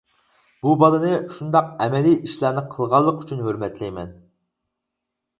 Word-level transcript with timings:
بۇ 0.67 0.71
بالىنى 0.83 1.17
شۇنداق 1.33 1.67
ئەمەلىي 1.85 2.15
ئىشلارنى 2.29 2.63
قىلغانلىقى 2.71 3.21
ئۈچۈن 3.27 3.43
ھۆرمەتلەيمەن. 3.49 4.15